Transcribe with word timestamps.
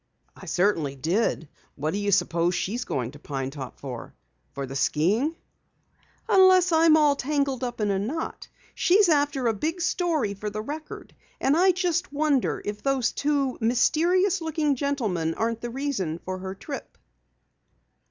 "I 0.35 0.47
certainly 0.47 0.95
did. 0.95 1.47
Why 1.75 1.91
do 1.91 1.99
you 1.99 2.11
suppose 2.11 2.55
she's 2.55 2.85
going 2.85 3.11
to 3.11 3.19
Pine 3.19 3.51
Top? 3.51 3.79
For 3.79 4.13
the 4.55 4.75
skiing?" 4.75 5.35
"Unless 6.27 6.71
I'm 6.71 6.97
all 6.97 7.15
tangled 7.15 7.63
in 7.79 7.91
a 7.91 7.99
knot, 7.99 8.47
she's 8.73 9.09
after 9.09 9.45
a 9.45 9.53
big 9.53 9.79
story 9.79 10.33
for 10.33 10.49
the 10.49 10.63
Record. 10.63 11.15
And 11.39 11.55
I 11.55 11.71
just 11.71 12.11
wonder 12.11 12.59
if 12.65 12.81
those 12.81 13.11
two 13.11 13.59
mysterious 13.61 14.41
looking 14.41 14.73
gentlemen 14.75 15.35
aren't 15.35 15.61
the 15.61 15.69
reason 15.69 16.19
for 16.25 16.39
her 16.39 16.55
trip!" 16.55 16.97